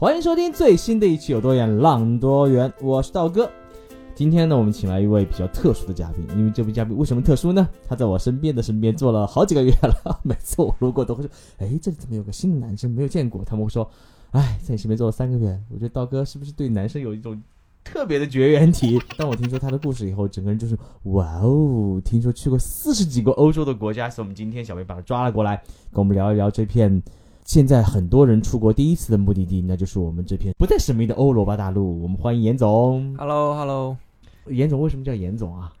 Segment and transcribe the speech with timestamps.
[0.00, 3.50] 欢迎收听最新的一期《有多远浪多远》，我是道哥。
[4.14, 7.68] 今天呢，我们请来一位比较特殊的嘉宾，因为这位嘉宾为什么特殊呢？
[7.88, 13.90] 他在我身边的身边坐了好几个月了， 每次我路过都会说：“哎，这里怎么有个新的男生没有见过？”他们会说
[14.30, 17.42] ：“哎，在你身边坐了三个月，我觉得道哥是不是对男生有一种
[17.82, 22.00] 特别的绝缘体？”当我听说他的故事以后，整个人就是哇哦！
[22.04, 25.56] 听说去过四十几个欧洲的国家，所以我们今天小妹把他抓了过来，
[25.92, 27.02] 跟我们聊一聊这片。
[27.48, 32.02] 现在很多人出国第一次的目的地，那就是我们这片不再神秘的欧罗巴大陆。
[32.02, 33.16] 我们欢迎严总。
[33.16, 33.96] Hello，Hello，
[34.48, 35.72] 严总为什么叫严总啊？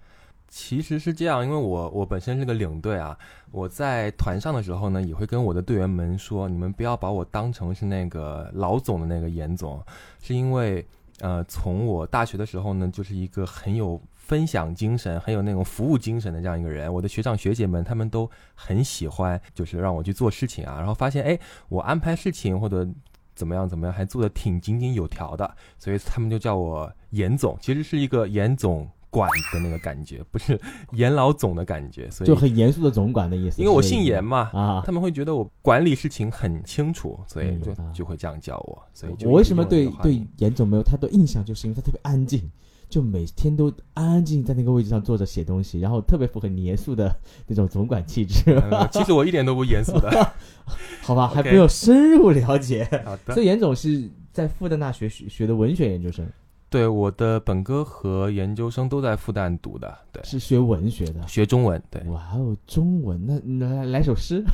[0.48, 3.14] 其实是这样，因为我我本身是个领队啊，
[3.50, 9.78] 我在团上的时候呢，也会跟我的队员们说，你们不要把我当成是那个老总的那个严总，
[10.22, 10.82] 是因为
[11.20, 16.92] 呃，从我大学的时候呢，就是一个很有分享精神、很有那种服务精神的这样一个人。
[16.92, 22.86] 我的学长学姐们他们都很喜欢，就是让我去做事情啊，然后发现哎，我安排事情或者
[23.34, 28.88] 怎么样怎么样，还做的挺井井有条的，所以他们就叫我严总，其实是一个严总。
[29.10, 30.60] 管的那个感觉，不是
[30.92, 33.58] 严老总的感觉，所以就很严肃的总管的意思。
[33.62, 38.82] 因为我姓严嘛，啊，他们会觉得我管理事情很清楚，所以就嗯啊就会这样叫我。
[38.92, 42.50] 所以就我为什么对对严总没有太多印象，就是因为他特别安静，
[42.88, 47.14] 就每天都安安静静在那个位置上坐着写东西，然后特别符合你严肃的
[47.46, 48.50] 那种总管气质。
[48.50, 50.32] 呃其实我一点都不严肃的。
[51.02, 52.84] 好吧，还没有深入了解。
[53.04, 56.26] 好的所，以严总是在复旦大学学学的文学研究生，
[56.70, 61.26] 对我的本科和研究生都在复旦读的，对，是学文学的。
[61.26, 61.82] 学中文。
[61.90, 64.44] 对哇哦，中文那那来来首诗，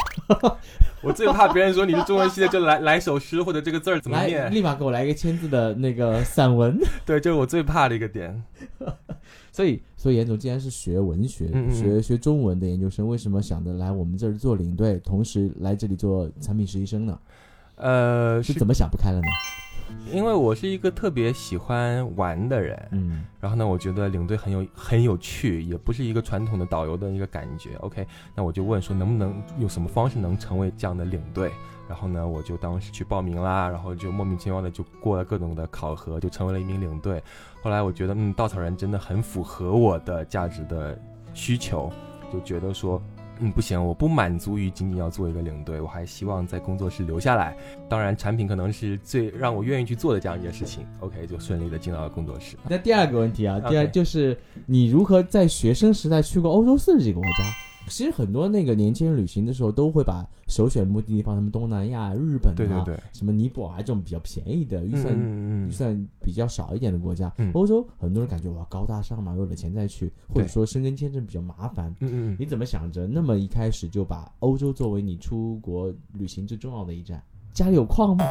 [1.02, 4.54] 我最怕别人说你是中文系的，就来来首诗或者这个字儿怎么来念。
[4.54, 6.78] 立马给我来一个签字的那个散文。
[7.04, 8.42] 对，这是我最怕的一个点。
[9.50, 17.18] 所以，所以严总既然是学文学、嗯嗯嗯学学中文的研究生，为什么想着来我们这儿做领队，同时来这里做产品实习生呢？
[17.76, 19.26] 呃，是是怎么想不开了呢？
[20.12, 27.74] 因为我是一个特别喜欢玩的人，嗯，然后呢，我觉得领队很有很有趣，也不是一个传统的导游的一个感觉。
[27.80, 31.50] OK，那我就问说能不能用什么方式能成为这样的领队？
[31.88, 37.22] 然后呢，我就当时去报名啦，然后就莫名其妙的就过了各种的考核，就成为了一名领队。
[37.62, 40.98] 后来我觉得，嗯，稻草人真的很符合我的价值的
[41.32, 41.90] 需求，
[42.32, 43.02] 就觉得说。
[43.40, 47.56] 嗯，不行，我不满足于仅仅要做一个领队，我还希望在工作室留下来。
[47.88, 50.86] 当然，产品可能是最让我愿意去做的这样一件事情。
[51.00, 52.56] OK，就顺利的进到了工作室。
[52.68, 57.44] 那第二个问题啊，第二就是你如何在学生时代去过欧洲四十几个国家？
[57.88, 67.32] 其实很多那个年轻人旅行的时候，都会把首选目的地放什么东南亚、日本啊，对对对，什么尼泊尔这种比较便宜的，预算、嗯嗯嗯预算比较少一点的国家。
[67.38, 71.94] 嗯欧洲很多人感觉哇高大上嘛，有了钱再去，或者说申根签证比较麻烦。
[72.00, 77.22] 嗯嗯嗯，你怎么想着那么一开始就把欧洲作为你出国旅行最重要的一站？
[77.52, 78.24] 家里有矿吗？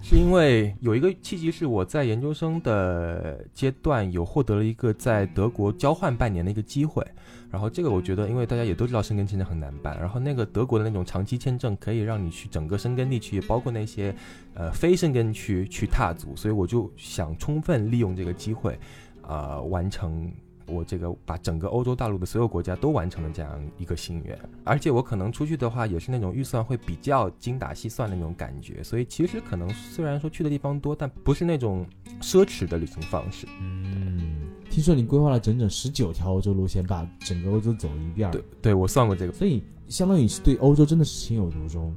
[0.00, 7.04] 是因为有一个契机，是我在研究生的阶段有获得了一个在德国交换半年的一个机会，
[7.50, 14.14] 然后这个我觉得，因为大家也都知道申根签证很难办，然后那个德国的那种长期签证可以让你去整个申根地区，包括那些
[14.54, 18.78] 呃非申根区去踏足，所以我就想充分利用这个机会，
[19.22, 20.32] 呃，完成。
[20.66, 31.84] 我这个把整个欧洲大陆的所有国家都完成了这样一个心愿，而且我可能出去的话也是那种预算会比较精打细算的那种感觉，所以其实可能虽然说去的地方多，但不是那种
[32.20, 33.48] 奢侈的旅行方式。
[33.60, 34.39] 嗯，
[34.70, 38.32] 听说你规划了整整十九条欧洲路线，把整个欧洲走一遍儿。
[38.32, 41.94] 对，对我算过这个，所以相当于是对欧洲真的是情有独钟。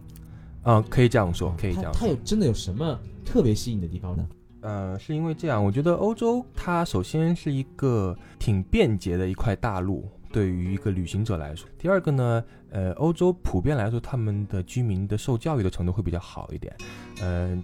[0.63, 1.99] 嗯，可以这样说，可以这样说。
[1.99, 4.27] 它它有真的有什么特别吸引的地方呢？
[4.61, 11.67] 呃，是因为这样，我觉得欧洲它首先是一个挺便捷的一块大陆，对于一个旅行者来说。
[11.77, 16.73] 第二个呢，呃，欧洲普遍来说，他们的居民的受教育的程度会比较好一点。
[17.21, 17.61] 嗯、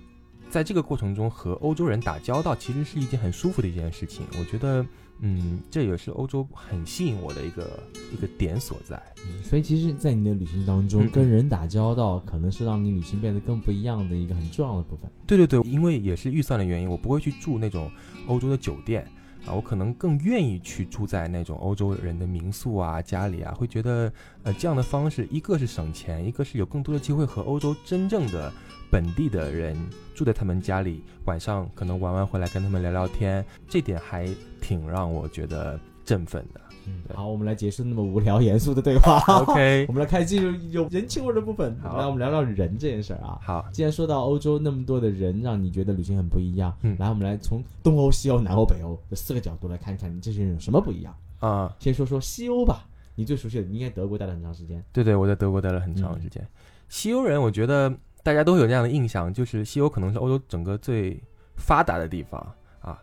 [0.50, 4.26] 在这个过程中和欧洲人打交道，其实是一件很舒服的一件事情。
[4.40, 4.86] 我觉得，
[5.20, 7.80] 嗯，这也是欧洲很吸引我的一个
[8.12, 9.02] 一个点所在。
[9.44, 15.10] 所以其实，在你的旅行当中，嗯跟人打交道，可能是让你旅行变得更不一样的一个很重要的部分。
[15.28, 17.92] 对对对，因为也是预算的原因，我不会去住那种
[18.28, 19.06] 欧洲的酒店，
[19.46, 24.12] 啊，我可能更愿意去住在那种欧洲人的民宿啊、家里啊，会觉得
[24.44, 28.52] 呃这样的方式，一个是省钱，一个是有更多的机会和欧洲真正的
[28.92, 29.76] 本地的人
[30.14, 34.28] 住在他们家里，晚上可能玩完回来跟他们聊聊天，这点还
[34.62, 36.60] 挺让我觉得振奋的。
[36.88, 39.20] 嗯，好，我们来结束那么无聊严肃的对话。
[39.46, 41.78] OK， 我们来开进入有人情味的部分。
[41.84, 43.38] 好来，我们聊聊人这件事儿啊。
[43.44, 51.16] 好，既然说到欧洲那么多的人，让你觉得旅行很不一样，嗯来，我们来从东欧、西欧、南欧、北欧这四个角度来看看你这些人有什么不一样。
[51.38, 54.84] 啊、先说说西欧吧，你最熟悉的，你应该德国待了很长时间。
[54.92, 56.46] 对对，我在德国待了很长时间。
[56.88, 61.22] 西欧人，我觉得大家都有这样的印象，就是西欧可能是欧洲整个最
[61.56, 62.42] 发达的地方
[62.82, 63.00] 啊。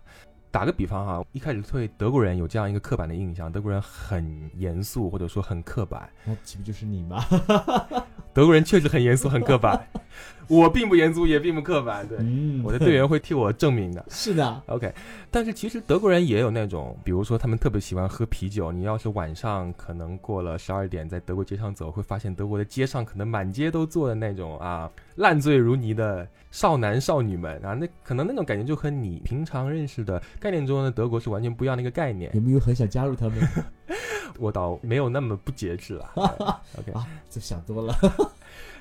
[0.56, 6.08] 打个比方哈，一开始对德国人有这样一个刻板的印象，德国人很严肃或者说很刻板。
[6.24, 7.22] 那岂不就是你吗？
[8.32, 9.86] 德国人确实很严肃很刻板，
[10.54, 14.04] 我并不严肃也并不刻板，对，嗯我的队员会替我证明的。
[14.10, 14.92] 是的，OK，
[15.30, 18.70] 但是其实德国人也有那种，比如说他们特别喜欢喝啤酒。
[18.70, 32.30] 你要是晚上可能过了十二点，在德国街上走，会发现德国的街上可能满街都坐的那种啊，烂醉如泥的少男少女们啊，那可能那种感觉就和你平常认识的概念中的德国是完全不一样的一个概念。
[32.34, 33.38] 有没有很想加入他们？
[34.38, 36.10] 我倒没有那么不节制了。
[36.14, 36.22] 对
[36.80, 37.96] OK，啊，就想多了。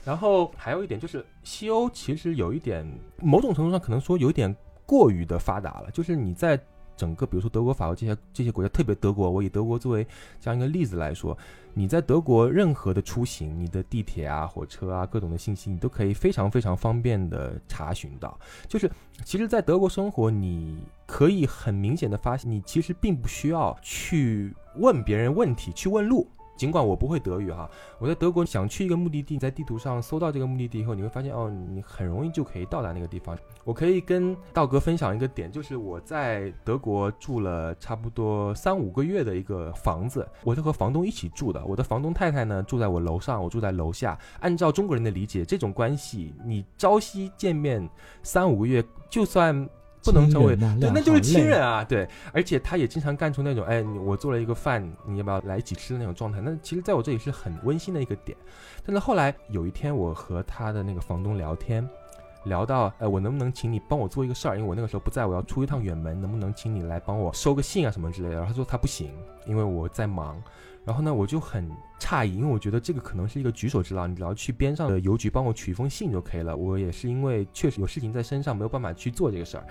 [0.05, 2.85] 然后还有一点就是，西欧其实有一点，
[3.21, 4.55] 某种程度上可能说有点
[4.85, 5.89] 过于的发达了。
[5.91, 6.57] 就是你在
[6.95, 10.05] 整个，比如说德国、法国这些这些国家，特别德国，我以德国作为
[10.39, 11.37] 这样一个例子来说，
[11.73, 18.39] 你在德国任何的出行，你的地铁啊、火车啊各种的信息，你都可以非常非常方便的查询到。
[18.67, 18.89] 就是
[19.25, 26.25] 其实，在德国生活，你可以很明显的发现，你其实并不需要去问别人问题，去问路。
[26.55, 27.69] 尽管我不会德语哈，
[27.99, 33.37] 我在德国想去一个目的地，在地图上搜到这个目的地以后，你会发现哦，你很容易就可以到达那个地方。
[33.63, 41.63] 我可以跟道哥分享一个点，就是我在德国住了差不多三五个月的一个房子，我是和房东一起住的。
[41.65, 44.17] 我的房东太太呢住在我楼上，我住在楼下。
[44.39, 47.87] 按照中国人的理解，这种关系，你朝夕见面
[48.23, 49.67] 三五个月，就算
[50.05, 51.43] 不能成为对，那就是亲。
[51.45, 56.39] 人啊，对，而且他也经常干出那种，哎，我做了一个饭，你要不要来一起吃的那种状态。
[56.39, 58.37] 那其实在我这里是很温馨的一个点。
[58.85, 61.87] 但是后来有一天，我和他的那个房东聊天，
[62.45, 64.55] 聊到，哎，我能不能请你帮我做一个事儿？
[64.55, 68.35] 因为我那个时候不在，我要出一趟远门，能不能请你来帮我收个信啊什么之类的？
[68.35, 69.11] 然后他说他不行，
[69.45, 70.41] 因为我在忙。
[70.85, 76.55] 然后呢，我就很诧异，因为我觉得这个可能是一个举手之劳，你只要去边上的邮局帮我取一封信就可以了。
[76.55, 79.65] 我也是因为确实有事情在身上，没有办法去做这个事儿。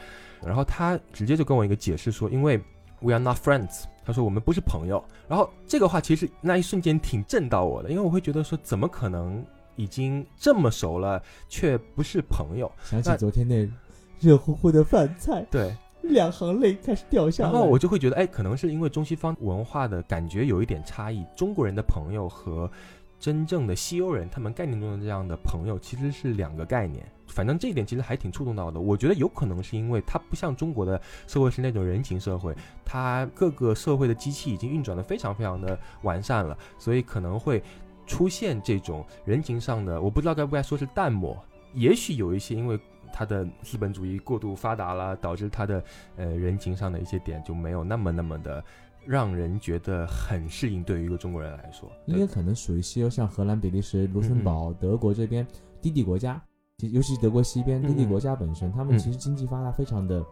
[0.44, 2.58] 然后他直接就跟我一个解释说，因为
[3.00, 5.02] we are not friends，他说我们不是朋友。
[5.28, 9.44] 然后这个话其实那一瞬间挺震到我的，因为我会觉得说，怎么可能
[9.76, 12.70] 已经这么熟了，却不是朋友？
[12.82, 13.70] 想起昨天那
[14.18, 15.72] 热乎乎的饭菜，对。
[16.04, 17.50] 两行泪开始掉下来。
[17.50, 22.70] 然后我就会觉得，哎，可能是因为中西方文化的感觉有一点差异，中国人的朋友和
[23.18, 27.04] 真正的西欧人他们概念中的这样的朋友其实是两个概念。
[27.26, 28.78] 反正这一点其实还挺触动到的。
[28.78, 32.54] 我觉得有可能是因为它不像中国的社会是那种人情社会，
[32.84, 37.62] 它各个社会的机器已经运转的非常非常的完善了，所以可能会
[38.06, 41.36] 出现这种人情上的，我不知道该不该说是淡漠，
[41.72, 42.78] 也许有一些因为。
[43.16, 45.84] 它的资本主义过度发达了，导致它的
[46.16, 48.62] 呃人情上的一些点就没有那么那么的
[49.06, 50.82] 让人觉得很适应。
[50.82, 55.46] 对于一个中国人来说，应该可能属于西欧，像荷兰、比利时、卢森堡、德国这边
[55.80, 56.42] 低地国家，
[56.80, 60.24] 尤其是德国西边嗯低地国家本身，他们嗯其实经济发达非常的。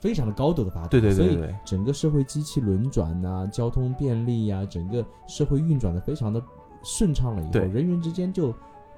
[0.00, 6.42] 非常的高度的发达，对对对对所以整个社会机器轮转呐、交通便利呀、整个社会运转的非常的
[6.82, 8.52] 顺畅了以后，对人员之间就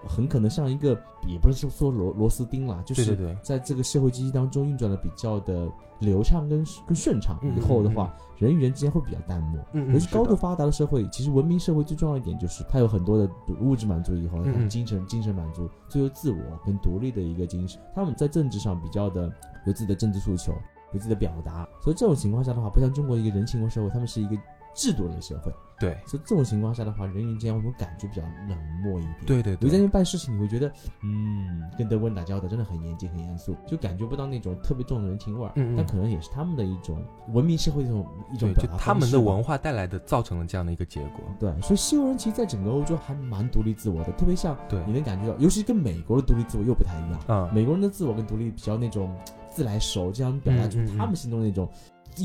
[0.07, 0.91] 很可能像一个，
[1.27, 9.61] 也不是说说螺螺丝钉啦，就是在这个社会机器当中运转的比较的流畅跟跟顺畅，嗯以后的话，人与人之间会比较淡漠。
[9.73, 13.29] 嗯嗯尤其高度发达的社会，其实文明社会最重要一点就是它有很多的
[13.61, 14.39] 物质满足以后，
[14.69, 17.81] 精神精神满足，最后自我跟独立的一个精神。
[17.95, 19.31] 他们在政治上比较的
[19.67, 20.53] 有自己的政治诉求，
[20.93, 21.69] 有自己的表达。
[21.83, 24.37] 所以这种情况下的话，不像中国一个人情味社会，他们是一个
[24.75, 25.53] 制度类的社会。
[25.81, 29.15] 对所以这种情况下的话，人与人之间会感觉比较冷漠一点。
[29.25, 30.69] 对对对你在那边办事情，你会觉得，
[31.05, 35.53] 嗯，跟德国人打交道真的很严谨、很严肃，就感觉不到那种特别重的人情味儿。
[35.55, 41.21] 嗯嗯但可能也是他们的一种文明社会的一种一种对，表达就他们的文化带来的造成了这样的一个结果。
[41.39, 47.21] 对，所以西欧人其实在整个欧洲还蛮独立自我的，特别像对你能感觉到，尤其跟美国的独立自我又不太一样。
[47.29, 49.17] 啊，美国人的自我跟独立比较那种
[49.49, 51.71] 自来熟，这样表达出他们心中那种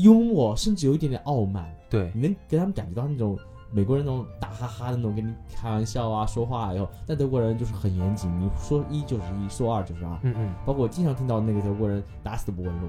[0.00, 1.72] 幽默，甚至有一点点傲慢。
[1.90, 3.38] 对你能给他们感觉到那种
[3.70, 10.18] 美国人那种打哈哈的那种跟你开玩笑啊、说话以后，但德国人就是很严谨，你说一就是一，说二就是二。
[10.22, 12.88] 嗯嗯，包括我经常听到那个德国人打死都不问路，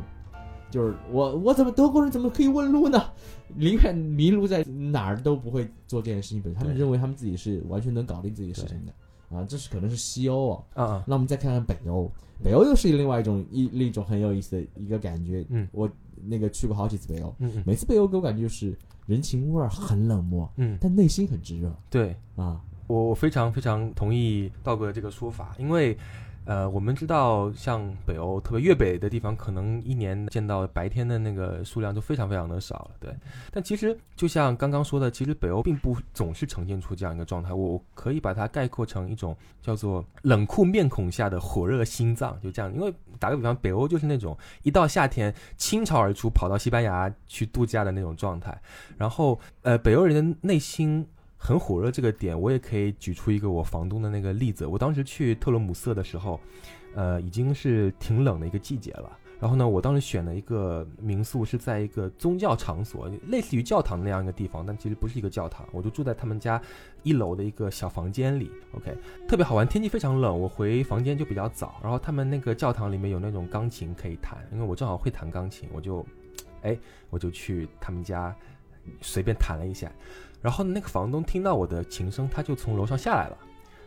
[0.72, 3.04] 就是我我怎么德国人怎么可以问路呢？
[3.56, 10.64] 宁愿迷路在哪儿都不会做这件事情，本身他们认为他们自己是完全能搞定自己的事情的啊，这是可能是西欧哦。
[10.74, 12.12] 啊啊，那我们再看看北欧，
[12.44, 15.46] 北欧又是另外一种一另一种很有意思的一个感觉。
[15.50, 15.90] 嗯我
[16.24, 22.62] 那个去过好几次北欧，嗯嗯每次北欧给我感觉就是人情味儿很冷漠，嗯，但内心很炙热对啊。
[22.88, 25.98] 我我非常非常同意道哥的这个说法，因为。
[26.46, 32.92] 呃，我们知道，像北欧，特别越北的地方，可能一年见到白天的那个数量就非常非常的少了。
[33.00, 33.12] 对，
[33.52, 37.52] 但其实就像刚刚说的，其实北欧并不总是呈现出这样一个状态。
[37.52, 42.72] 我我可以把它概括成一种叫做冷酷面孔下的火热心脏，就这样。
[42.74, 48.56] 因为打个比方，北欧就是那种一到夏天倾巢而出，跑到西班牙去度假的那种状态。
[48.98, 51.08] 然后，呃，北欧人的内心。
[51.46, 54.66] 很火热这个点，我也可以举出一个我房东的那个例子。
[54.66, 56.40] 我当时去特罗姆瑟的时候，
[56.96, 59.16] 呃，已经是挺冷的一个季节了。
[59.40, 65.64] 然后呢，我当时选了一个民宿，是在一个宗教场所，类似于教堂那样一个地方，但其实不是一个教堂。
[65.72, 66.60] 我就住在他们家
[67.04, 68.50] 一楼的一个小房间里。
[68.72, 68.98] OK，
[69.28, 69.68] 特别好玩。
[69.68, 71.80] 天气非常冷，我回房间就比较早。
[71.84, 76.04] 然后他们那个教堂里面有那种钢琴可以弹，因为我正好会弹钢琴，我就，
[76.64, 76.76] 哎，
[77.12, 78.36] 我就去他们家
[79.02, 79.92] 随便弹了一下。
[80.42, 83.38] 然后那个房东听到我的琴声，他就从楼上下来了，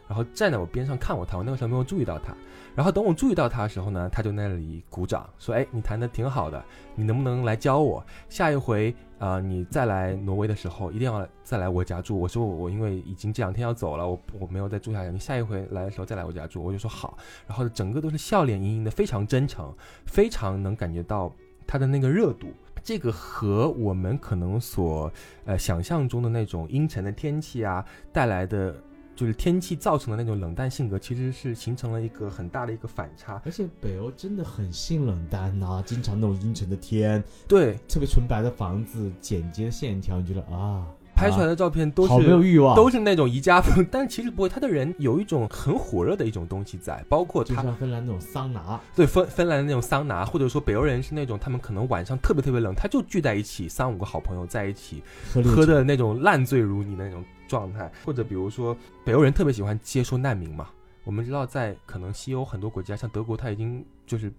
[0.09, 1.39] 然后站在我边上看我弹。
[1.39, 2.35] 我那个时候没有注意到他。
[2.75, 6.65] 然后等我注意到他的时候呢，他就那里鼓掌说：“哎，你弹的挺好的，
[6.95, 8.05] 你能不能来教我？
[8.29, 15.11] 下一回啊、你再来挪威的时候，一定要再来我家住。”我说我：“我因为已经这两天要走了，我我没有再住下来。
[15.11, 17.19] 你下一回来的时候再来我家住。”我就说好。
[17.49, 19.75] 然后整个都是笑脸盈盈的，非常真诚，
[20.07, 21.33] 非常能感觉到
[21.67, 22.47] 他的那个热度。
[22.89, 25.13] 这个和我们可能所
[25.45, 28.75] 呃想象中的那种阴沉的天气啊带来的，
[29.15, 33.43] 就是天气造成的那种冷淡性格，其实是形成了一个很大的一个反差。
[33.45, 40.87] 而且北欧真的很性冷淡呐、经常那种阴沉的天，对，特别纯白的房子，简洁的线条，你觉得啊，
[41.19, 55.03] 拍出来的照片都是、好没有欲望，都是那种宜家风， 但其实不会，他的人有一种很火热的一种东西在，包括就他像芬兰那种桑拿，对芬芬兰的那种桑拿，或者说北欧人是那种他们可能晚上特别特别冷，他就聚在一起，三五个好朋友在一起
[55.45, 60.69] 喝的那种烂醉如泥的那种状态，或者比如说北欧人特别喜欢接收难民嘛，
[61.05, 64.33] 我们知道在可能西欧很多国家，像德国，他已经就是。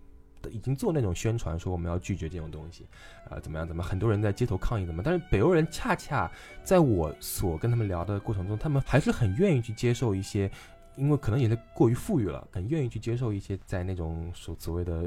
[0.52, 2.86] 已经做那种宣传，说我们要拒绝这种东西，
[3.30, 3.68] 啊、怎么样？
[3.68, 3.84] 怎么？
[3.84, 5.02] 很多人在街头抗议，怎么？
[5.04, 6.32] 但是北欧人恰恰
[6.64, 10.50] 在我所跟他们聊的过程中，他们还是很愿意去接受一些，
[10.96, 15.06] 因为可能也是过于富裕了，很愿意去接受一些在那种所所谓的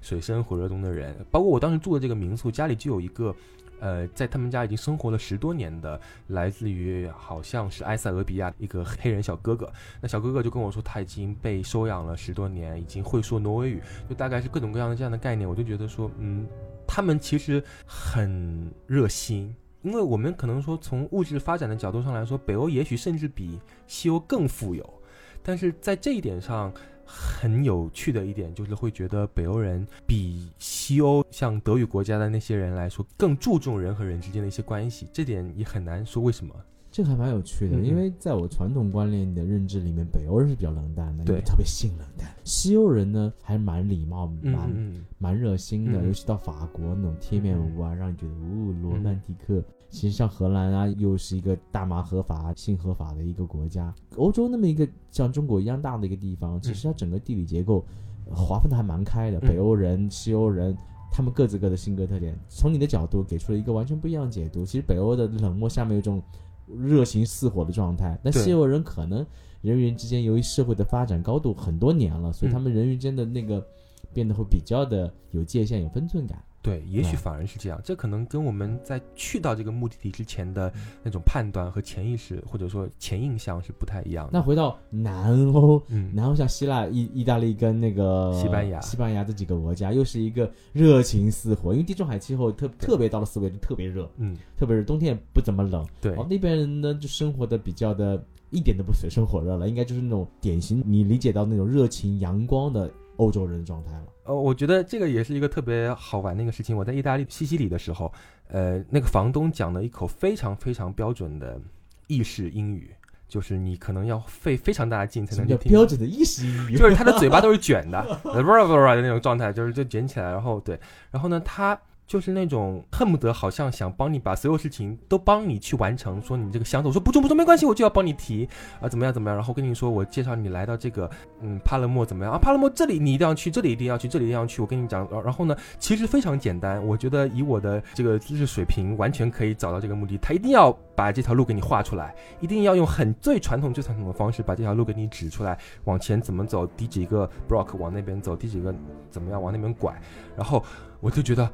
[0.00, 1.14] 水深火热中的人。
[1.30, 3.34] 包括我当时住的这个民宿，家里就有一个。
[3.80, 9.70] 呃，在他们家已经生活了十多年的，来自于好像是埃塞俄比亚一个黑人小哥哥。
[10.00, 15.48] 那小哥哥就跟我说，他已经被收养了十多年，已经会说挪威语，就大概是各种各样的这样的概念。
[15.48, 16.46] 我就觉得说，嗯，
[16.86, 25.02] 他们其实很热心，因为我们可能说从物质发展的角度上来说，北欧也许甚至比西欧更富有，
[25.42, 26.72] 但是在这一点上。
[27.04, 36.54] 很有趣的一点就是会觉得北欧人比西欧像德语国家的那些人来说更注重人和人之间的一些关系，这点也很难说为什么。
[36.90, 42.32] 这个还蛮有趣的，因为在我传统观念的认知里面，北欧人是比较冷淡的，对特别性冷淡。
[42.44, 49.60] 西欧人呢，还蛮礼貌，嗯蛮嗯蛮热心的，嗯尤其到法国那种贴面舞啊，让你觉得哦，罗曼蒂克。
[49.94, 53.94] 其实像荷兰啊，又是一个大麻合法、性合法的一个国家。
[54.16, 57.84] 欧洲那么一个像中国一样大的一个地方，其实它整个地理结构
[58.28, 59.38] 呃划分的还蛮开的。
[59.38, 60.76] 嗯北欧人、西欧人，
[61.12, 64.64] 他们各自各的性格特点，从你的角度给出了一个完全不一样的解读。
[64.64, 66.20] 其实北欧的冷漠下面有一种
[66.66, 69.24] 热情似火的状态，但西欧人可能
[69.62, 73.64] 人与人之间由于社会的发展高度很多年了，所以嗯他们人与之间的那个
[74.12, 76.42] 变得会比较的有界限、有分寸感。
[76.64, 84.30] 对，也许反而是这样，这可能跟我们在去到这个目的地之前的那种判断和潜意识或者说前印象是不太一样的。
[84.32, 95.86] 那回到南欧，嗯，然后像希腊、意意大利跟那个西班牙西班牙这几个国家，又是一个热情似火，因为地中海气候特特别到了四月就特别热，嗯，特别是冬天也不怎么冷。
[96.00, 104.06] 对哦，那边人呢就生活的比较的，一点都不水深火热了，应该就是那种典型你理解到那种热情阳光的欧洲人的状态了。
[104.24, 106.76] 呃，我觉得这个也是一个特别好玩的一个事情。
[106.76, 108.12] 我在意大利西西里的时候，
[108.48, 111.60] 呃，那个房东讲了一口非常非常标准的
[112.06, 112.90] 意式英语，
[113.28, 115.70] 就是你可能要费非常大的劲才能去听。
[115.70, 116.76] 标准的意式英语？
[116.76, 128.48] 就是他的嘴巴都是 卷的那种状态，就是就卷起来，然后对，然后呢，他就是那种恨不得好像想帮你把所有事情都帮你去完成，说你这个箱子，我，说不中不中没关系，我就要帮你提
[128.80, 140.18] 啊，怎么样怎么样，然后跟你说我介绍你来到这个嗯帕勒莫怎么样啊，帕勒莫这里你一定要去，这里一定要去，这里一定要去，我跟你讲，然后呢，其实非常简单，我觉得以我的这个知识水平，完全可以找到这个目的。
[140.18, 148.74] 他一定要把这条路给你画出来，一定要用很最传统最传统的方式把这条路给你指出来，往前怎么走，第几个 block 往那边走，第几个
[149.10, 149.98] 怎么样往那边拐，
[150.36, 150.62] 然后
[151.00, 151.50] 我就觉得。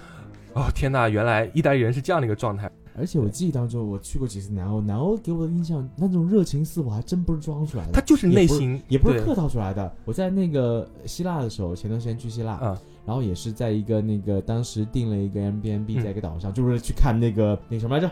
[0.54, 2.71] 哦天呐，原来意大利人是这样的一个状态。
[2.99, 9.90] 而且我记忆当中，我去过几次南欧，南欧给我的印象，那种热情似火还真不是装出来的，他就是内心，也不是客套出来的。
[10.04, 12.76] 我在那个希腊的时候，前段时间去希腊，嗯，
[13.07, 18.11] 然后也是在一个那个当时订了一个 M B N B，在一个岛上，就是去看那个那什么来着。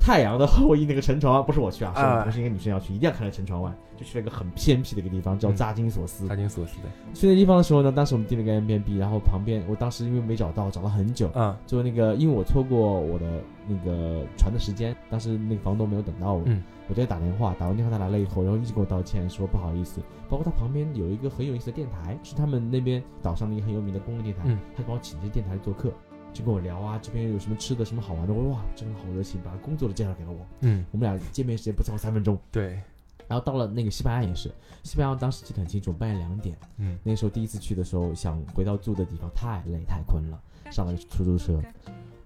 [0.00, 6.26] 太阳的后裔那个沉船不是我去啊，是一个女生要去，一定要看那沉船湾，就去了一个很偏僻的一个地方，叫扎金索斯。
[6.26, 6.84] 扎金索斯的。
[7.12, 25.92] 去那地方的时候呢，当时我们订了个 M B N B，然后旁边我当时因为没找到，找了很久，嗯，就那个因为我错过我的那个船的时间，当时那个房东没有等到我，嗯，我就打电话，打完电话他来了以后，然后一直给我道歉，说不好意思，包括他旁边有一个很有意思的电台，是他们那边岛上的一个很有名的公共电台，他帮我请这电台做客。
[26.32, 28.32] 就跟我聊啊，这边有什么吃的，什么好玩的？
[28.32, 30.46] 我说哇，真的好热情，把工作的介绍给了我。
[30.60, 32.38] 嗯，我们俩见面时间不超过三分钟。
[32.52, 32.80] 对，
[33.28, 34.50] 然后到了那个西班牙也是，
[34.82, 36.56] 西班牙当时记得很清楚，半夜两点。
[36.78, 41.60] 嗯，那时候第一次去的时候，想回到住的地方，太累太困了，上了出租车，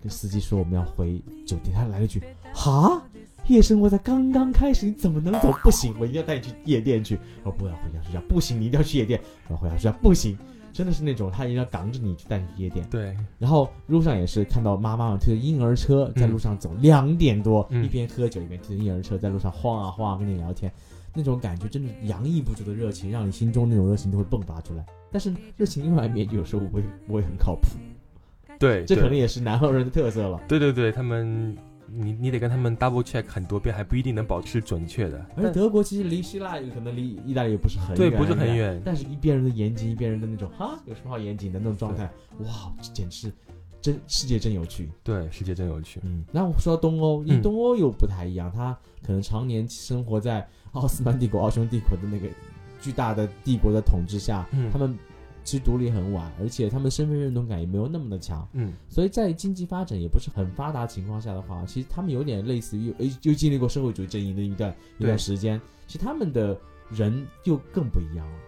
[0.02, 3.02] 跟司机说我们要回酒店，他来了句哈，
[3.48, 5.52] 夜生活才刚刚开始，你怎么能走？
[5.62, 7.18] 不行，我一定要带你去夜店去。
[7.42, 9.20] 我说不要回家睡觉，不行，你一定要去夜店。
[9.48, 10.36] 我说回家睡觉，不行。
[10.74, 12.84] 真的是那种，他一定要扛着你去带你去夜店。
[12.90, 20.70] 对，然后路上也是看到妈妈推着婴儿车在路上走，两点多，一边喝酒一边推着婴儿车在路上晃啊晃啊跟你聊天，
[21.14, 24.84] 那种感觉真的洋溢不住的热情，让你心中那种热情都会迸发出来。
[25.12, 27.68] 但是热情另外一面有时候不会不会很靠谱。
[28.58, 30.40] 对，这可能也是南方人的特色了。
[30.48, 31.56] 对对对，他们。
[31.96, 35.24] 你你得跟他们 double check 很多遍，还不一定能保持准确的。
[35.36, 38.80] 而德国其实离希腊可能离意大利也不是很远，对，不是很远。
[38.84, 42.04] 但是一边人的严谨，一边人的那种哈，有什么好严谨的那种状态，
[42.40, 43.32] 哇，简直
[43.80, 44.90] 真世界真有趣。
[45.02, 46.00] 对，世界真有趣。
[46.02, 52.28] 嗯，那我说到东欧，因为东欧又不太一样，他可能常年生活在奥斯曼帝国、奥匈帝国的那个
[52.80, 54.98] 巨大的帝国的统治下，嗯他们。
[55.44, 66.58] 其实独立很晚，而且他们身份认同感也没有那么的强，嗯，所以在经济发展也不是很发达情况下的话，其实他们有点类似于诶，又经历过社会主义阵营的一段一段时间，其实他们的
[66.90, 68.38] 人就更不一样了。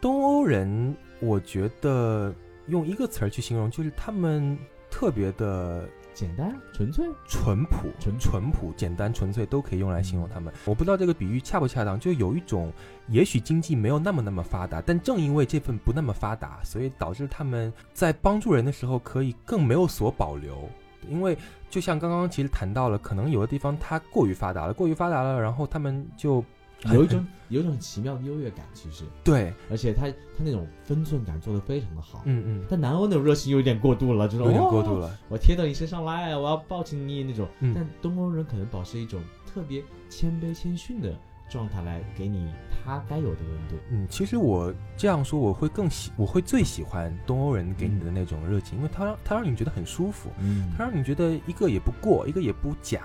[0.00, 2.34] 东欧人，我觉得
[2.66, 4.58] 用一个词儿去形容，就是他们
[4.90, 5.88] 特别的。
[6.20, 10.52] 简单、纯粹、淳朴、纯淳朴、简单、纯粹都可以用来形容他们。
[10.66, 12.70] 我不知道这个比喻恰不恰当，就有一种，
[13.08, 20.68] 也许经济没有那么那么发达，但正因为这份不那么发达，所以导致他们在帮助人的时候可以更没有所保留。
[21.08, 21.34] 因为
[21.70, 26.44] 就像刚刚其实谈到了，可能有的地方它过于发达了，过于发达了，然后他们就。
[26.94, 32.64] 有一种 有一种奇妙的优越感，其实对，而且他他那种分寸感做的非常的好，嗯嗯。
[32.70, 35.18] 但南欧那种热情有点过度了，这种有点过度了。
[35.28, 37.48] 我贴到你身上来，我要抱紧你那种。
[37.74, 41.12] 但东欧人可能保持一种特别谦卑谦逊的
[41.50, 42.52] 状态来给你
[42.84, 43.74] 他该有的温度。
[43.90, 53.02] 嗯，其实我这样说，我会更喜，我会最喜欢东欧人给你的那种热情，因为他让他让你觉得很舒服，嗯，他让你觉得一个也不过，一个也不假。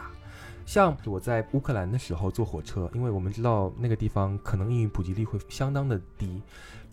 [0.66, 6.42] 像我在乌克兰的时候坐火车，因为我们知道那个地方可能英语普及率会相当的低，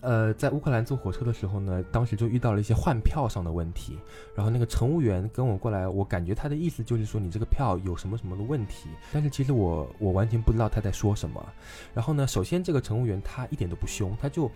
[0.00, 3.98] 呃，在乌克兰坐火车的时候呢，当时就遇到了一些换票上的问题，
[4.34, 11.42] 然后那个乘务员跟我过来，我感觉他的意思就是说你这个票有什么什么的问题，但是其实我我完全不知道他在说什么。
[11.94, 14.50] 然后呢，首先这个乘务员他一点都不凶，他就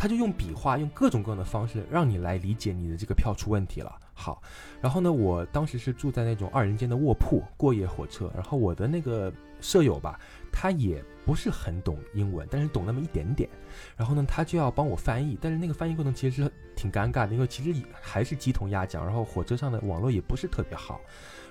[0.00, 3.94] 他就用笔画，用各种各样的方式让你来理解你的这个票出问题了。
[4.14, 4.40] 好，
[4.80, 10.18] 然后呢，我当时是住在那种二人间的卧铺过夜火车，然后我的那个舍友吧，
[10.50, 13.46] 他也不是很懂英文，但是懂那么一点点，
[13.94, 20.98] 然后呢，他就要帮我翻译，但是那个翻译过程其实挺尴尬的，因为其实还是鸡同鸭讲，然后火车上的网络也不是特别好。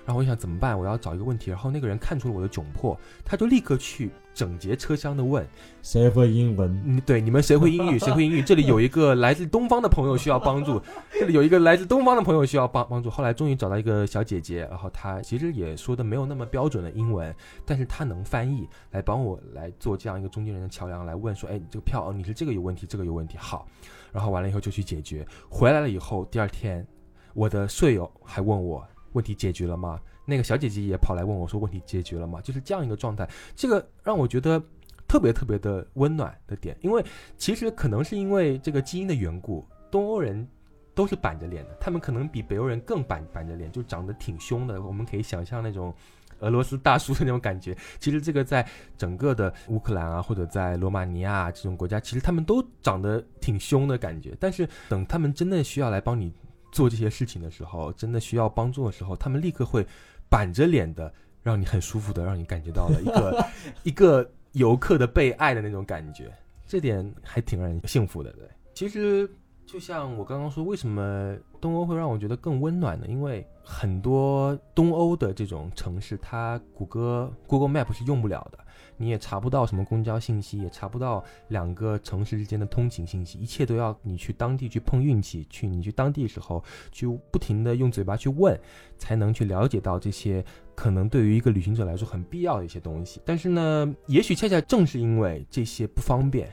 [0.04, 0.76] 然后我想怎么办？
[0.76, 1.52] 我要找一个问题。
[1.52, 4.10] 然后那个人看出了我的窘迫，他就立刻去
[4.40, 5.46] 整节车厢的问：
[5.82, 6.82] 谁会英文？
[6.86, 7.98] 嗯，对，你们谁会英语？
[8.00, 8.40] 谁会英语？
[8.40, 10.80] 这里有一个来自东方的朋友需要帮助。
[11.12, 13.10] 这里有一个来自东方的朋友需要帮帮助。
[13.10, 17.34] 后来终于找到一个小姐姐，然后她其实也说的没有那么标准的英文，
[17.66, 23.36] 但是她能翻译，来帮我来做这样一个中间人的桥梁，来问说：哎，你这个票，你是这个有问题，这个有问题。
[23.36, 23.66] 好，
[24.10, 25.26] 然后完了以后就去解决。
[25.50, 26.86] 回来了以后，第二天，
[27.34, 28.82] 我的舍友还问我。
[29.12, 29.98] 问题解决了吗？
[30.30, 34.62] 那个小姐姐也跑来问我说：“问题解决了吗？”就是这样一个状态，这个让我觉得
[35.08, 36.76] 特别特别的温暖的点。
[36.80, 37.04] 因为
[37.36, 40.48] 其实可能是因为这个基因的缘故，东欧人。
[40.92, 44.82] 都是板着脸的，他们可能比北欧人更板板着脸，就长得挺凶的。
[44.82, 45.94] 我们可以想象那种
[46.40, 47.74] 俄罗斯大叔的那种感觉。
[47.98, 48.66] 其实这个在
[48.98, 54.36] 整个的乌克兰啊，或者在罗马尼亚这种国家，其实他们都长得挺凶的感觉。
[54.38, 56.30] 但是等他们真的需要来帮你
[56.70, 59.86] 做这些事情的时候，真的需要帮助的时候，他们立刻会
[60.30, 61.12] 板着脸的，
[61.42, 63.46] 让你很舒服的，让你感觉到了一个
[63.84, 66.32] 一个游客的被爱的那种感觉。
[66.66, 68.48] 这点还挺让人幸福的，对。
[68.72, 69.28] 其实
[69.72, 73.06] 就像我刚刚说，为什么东欧会让我觉得更温暖呢？
[73.08, 78.58] 因为很多东欧的这种城市，它谷歌 Google Map 是用不了的，
[78.96, 88.58] 你也查不到什么公交信息，也查不到两个城市之间的通勤信息，一切都要你去当地去碰运气，去你去当地时候去不停的用嘴巴去问，
[88.98, 93.20] 才能去了解到这些可能对于一个旅行者来说很必要的一些东西。
[93.24, 96.50] 但是呢，也许恰恰正是因为这些不方便。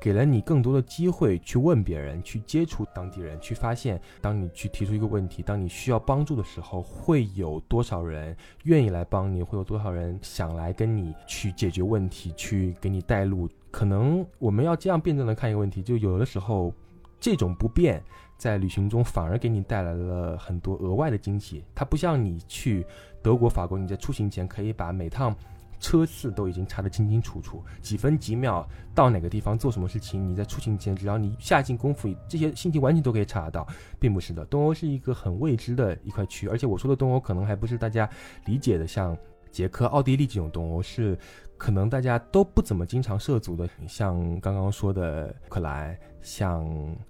[0.00, 8.34] 给了你更多的机会去问别人，去接触当地人，去发现，当你去提出一个问题，当你需要帮助的时候，会有多少人
[8.64, 13.46] 愿意来帮你，会有多少人想来跟你去解决问题，去给你带路。
[13.70, 16.72] 可能我们要这样辩证的看一个问题，就有的时候，
[17.20, 18.02] 这种不便
[18.38, 21.62] 在旅行中反而给你带来了很多额外的惊喜。
[21.74, 22.86] 它不像你去
[23.22, 25.36] 德国、法国，你在出行前可以把每趟。
[25.80, 33.66] 车次都已经查得清清楚楚，几分几秒到哪个地方做什么事情，你在出行前只要你下尽功夫，这些信息完全都可以查得到，
[33.98, 34.44] 并不是的。
[34.44, 38.08] 东欧是一个很未知的一块区域，而且我说的东欧可能还不是大家
[38.44, 39.16] 理解的，像
[39.50, 41.18] 捷克、奥地利这种东欧，是
[41.56, 46.64] 可能大家都不怎么经常涉足的，像刚刚说的乌克兰、像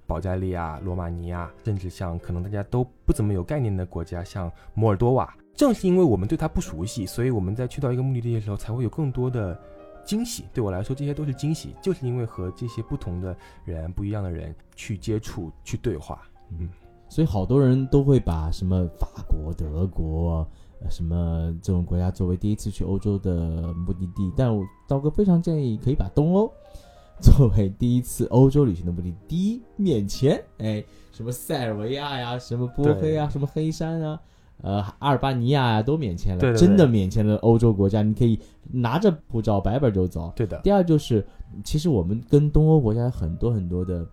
[0.07, 5.35] 保加利亚、罗马尼亚，甚至像可能大家都不怎么有概念的国家，像摩尔多瓦。
[5.61, 9.61] 正是因为我们对它不熟悉，所以我们在去到一个目的地的时候，才会有更多的
[10.07, 10.45] 惊喜。
[10.55, 16.23] 对我来说，这些都是惊喜，就是因为和这些不同的人、不一样的人去接触、去对话。
[16.59, 16.67] 嗯，
[17.11, 20.49] 所以好多人都会把什么法国、德国、
[20.89, 26.51] 什么这种国家作为第一次去欧洲的目的地，但我刀哥非常建议可以把东欧
[27.21, 29.17] 作为第一次欧洲旅行的目的地。
[29.29, 34.19] 第一，面前，哎，什么塞尔维亚呀，什么波黑啊，什么黑山啊。
[34.63, 37.37] 呃，阿尔巴尼亚都免签了，真的免签了。
[37.37, 38.39] 欧洲国家，你可以
[38.71, 40.33] 拿着护照白本就走。
[40.37, 40.61] 对的。
[40.63, 41.27] 第二就是，
[41.65, 44.07] 其实我们跟东欧国家很多很多的，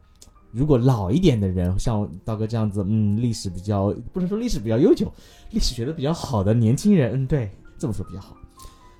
[0.51, 5.11] 如果老一点的人，像道哥这样子，嗯，历史比较不能说历史比较悠久，
[5.51, 8.35] 历史学的比较好的年轻人，嗯，对，这么说比较好。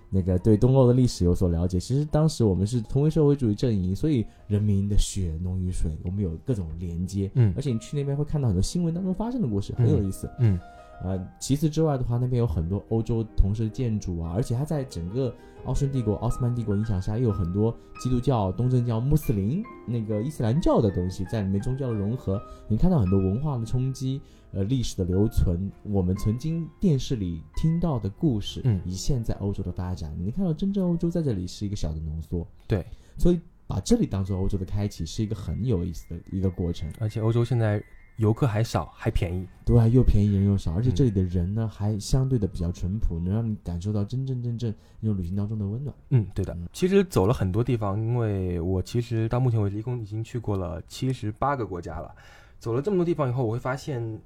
[0.09, 7.29] 那个对东欧的历史有所了解，其实当时我们是同为社会主义阵营，所以人民的血浓于水，我们有各种连接。
[7.35, 7.53] 嗯。
[7.57, 10.29] 而且你去那边会看到很多新闻当中发生的故事，很有意思。
[10.39, 10.57] 嗯。
[11.03, 15.33] 呃，其次之外的话，那边有很多欧洲同时建筑啊，而且它在整个
[15.65, 24.19] 奥匈帝国、奥斯曼帝国影响下，又有很多基督教、东正教、穆斯林那个伊斯兰教的东西在里面，宗教的融合，你看到很多文化的冲击，
[24.51, 32.83] 呃，历史的留存，我们曾经电视里听到的故事，嗯，以现在欧洲的发展，你看到真正欧洲在这里是一个小的浓缩，对，
[33.19, 37.83] 所以把这里当做欧洲的开启是一个很有意思的一个过程，而且欧洲现在。
[38.17, 45.95] 游客还少，还便宜，对，又便宜人又少，而且这里的人呢，还相对的比较淳朴，能让你感受到真真正正那种旅行当中的温暖。
[46.09, 46.57] 嗯，对的。
[46.73, 52.13] 其实走了很多地方，因为我其实到目前为止一共已经去过了七十八个国家了。
[52.59, 54.19] 走了这么多地方以后，我会发现，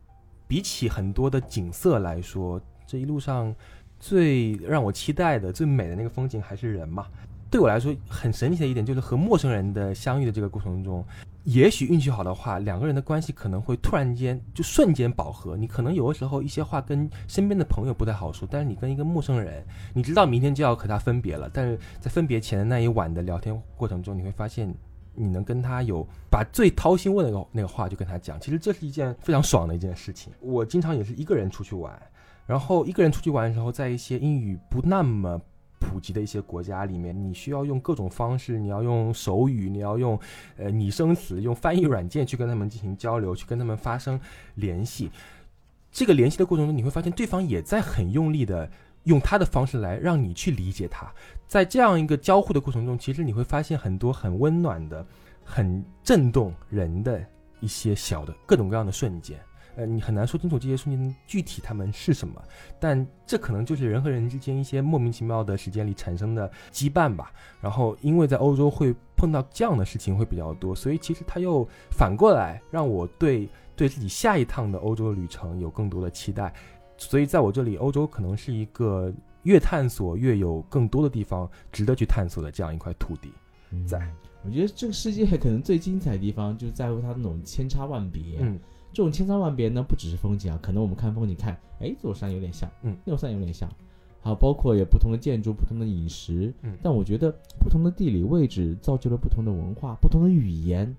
[0.47, 3.53] 比起很多的景色来说，这一路上
[3.99, 7.07] 最让我期待的、最美的那个风景还是人嘛。
[7.51, 11.05] 对我来说很神奇的一点，就是和陌生人的相遇的这个过程中。
[11.43, 15.57] 也许运气好的话，两个人的关系可能会突然间就瞬间饱和。
[15.57, 24.73] 你可能有的时候一些话跟身边的朋友不太好说，但是你跟一个陌生人，你知道明天就要和他分别了，但是在分别前的那一晚的聊天过程中，你会发现
[25.15, 28.39] 你能跟他有把最掏心窝的那个那个话就跟他讲。
[28.39, 30.31] 其实这是一件非常爽的一件事情。
[30.39, 31.99] 我经常也是一个人出去玩，
[32.45, 35.41] 然后一个人出去玩的时候，在一些英语不那么。
[35.81, 40.17] 普及的一些国家里面，你需要用各种方式，你要用手语，你要用
[40.55, 44.17] 呃拟声词，用翻译软件去跟他们进行交流，去跟他们发生
[44.55, 45.09] 联系。
[45.91, 48.69] 这个联系的过程中，你会发现对方也在很用力的
[49.05, 51.11] 用他的方式来让你去理解他。
[51.47, 55.05] 在这样一个交互的过程中，其实你会发现很多很温暖的、
[55.43, 57.21] 很震动人的
[57.59, 59.37] 一些小的各种各样的瞬间。
[59.75, 62.41] 呃，你很难说清楚这些瞬间具体他们是什么，
[62.79, 67.31] 但这可能就是人和人之间一些莫名其妙的时间里产生的羁绊吧。
[67.61, 76.53] 然后，因为在欧洲会碰到这样的事情会比较多，所以其实他又反过来让我对对自己下一趟的欧洲旅程有更多的期待。
[76.97, 79.11] 所以在我这里，欧洲可能是一个
[79.43, 83.31] 越探索越有更多的地方值得去探索的这样一块土地。
[83.87, 84.05] 在，
[84.43, 88.37] 我觉得这个世界可能最精彩的地方就在乎它那种千差万别。
[88.39, 88.59] 嗯。
[88.93, 93.69] 这种千差万别呢，不只是风景啊，可能我们看风景看，哎，这座山有点像，嗯，那座山有点像，
[94.21, 100.95] 还有包括有不同的建筑、不同的饮食，嗯但我觉得不同的地理位置造就了不同的文化、不同的语言，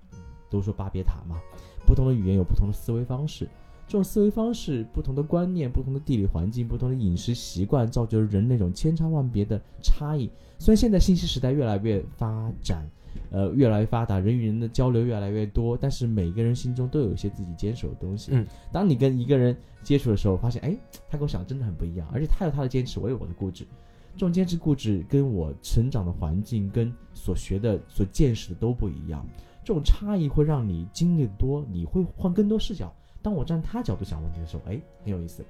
[0.49, 1.37] 都说巴别塔嘛，
[1.85, 3.47] 不同的语言有不同的思维方式。
[3.85, 10.31] 这种思维方式、不同的观念、不同的地理环境、不同的饮食习惯，造就了人那种千差万别的差异。
[10.57, 12.89] 虽然现在信息时代越来越发展，
[13.29, 18.31] 呃，越来越发达，人与人的交流越来越多，但是每个人心中都有一些自己坚守的东西。
[18.33, 20.77] 嗯，当你跟一个人接触的时候，发现，哎，
[21.09, 23.65] 他跟我想的真的很不一样，而且他有他的坚持，我有我的固执。
[24.13, 29.25] 这种坚持固执跟我成长的环境、跟所学的、所见识的都不一样。
[29.63, 32.93] 这种差异会让你经历得多，你会换更多视角。
[33.23, 35.41] 当我站他角度想问题的时候，哎，很有意思；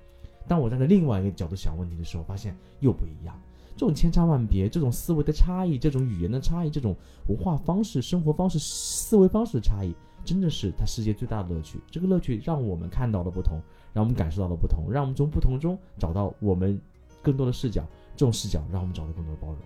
[0.47, 3.38] 当我站在另外一个角度想问题的时候，发现又不一样。
[3.76, 6.96] 这种千差万别，这种思维的差异，这种语言的差异，这种
[7.28, 11.80] 文化方式、生活方式、思维方式的差异，真的是它世界最大的乐趣。
[11.90, 13.60] 这个乐趣让我们看到了不同，
[13.94, 16.80] 让我们感受到了不同，让我们从不同中找到我们
[17.22, 17.84] 更多的视角。
[18.16, 19.58] 这种视角让我们找到更多的包容。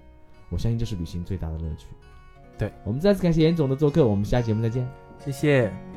[0.49, 1.87] 我相信这是旅行最大的乐趣。
[2.57, 4.89] 对我们再次感谢严总的做客，我们下期节目再见。
[5.19, 5.96] 谢谢。